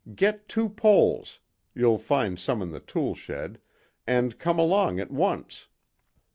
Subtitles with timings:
[0.15, 1.39] Get two poles
[1.75, 3.61] you'll find some in the tool shed
[4.07, 5.67] and come along at once."